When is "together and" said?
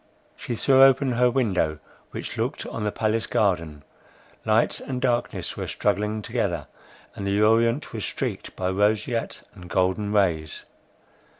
6.23-7.27